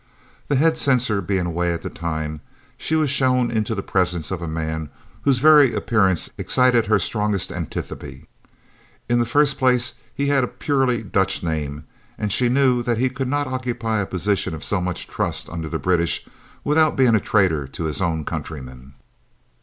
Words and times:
The 0.47 0.55
head 0.55 0.79
censor 0.79 1.21
being 1.21 1.45
away 1.45 1.71
at 1.73 1.83
the 1.83 1.89
time, 1.91 2.41
she 2.75 2.95
was 2.95 3.11
shown 3.11 3.51
into 3.51 3.75
the 3.75 3.83
presence 3.83 4.31
of 4.31 4.41
a 4.41 4.47
man 4.47 4.89
whose 5.21 5.37
very 5.37 5.75
appearance 5.75 6.27
excited 6.39 6.87
her 6.87 6.97
strongest 6.97 7.51
antipathy. 7.51 8.25
In 9.07 9.19
the 9.19 9.27
first 9.27 9.59
place 9.59 9.93
he 10.11 10.25
had 10.25 10.43
a 10.43 10.47
purely 10.47 11.03
Dutch 11.03 11.43
name, 11.43 11.83
and 12.17 12.31
she 12.31 12.49
knew 12.49 12.81
that 12.81 12.97
he 12.97 13.09
could 13.11 13.27
not 13.27 13.45
occupy 13.45 14.01
a 14.01 14.07
position 14.07 14.55
of 14.55 14.63
so 14.63 14.81
much 14.81 15.05
trust 15.07 15.47
under 15.49 15.69
the 15.69 15.77
British 15.77 16.27
without 16.63 16.95
being 16.97 17.13
a 17.13 17.19
traitor 17.19 17.67
to 17.67 17.83
his 17.83 18.01
own 18.01 18.25
countrymen. 18.25 18.95